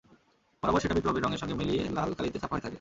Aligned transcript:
বরাবর 0.63 0.81
সেটা 0.81 0.95
বিপ্লবের 0.97 1.23
রঙের 1.23 1.41
সঙ্গে 1.41 1.55
মিলিয়ে 1.55 1.83
লাল 1.97 2.09
কালিতে 2.17 2.37
ছাপা 2.41 2.53
হয়ে 2.53 2.63
থাকে। 2.63 2.69